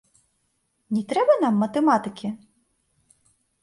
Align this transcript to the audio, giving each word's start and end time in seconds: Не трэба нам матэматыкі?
Не 0.95 1.03
трэба 1.13 1.37
нам 1.43 1.63
матэматыкі? 1.67 2.27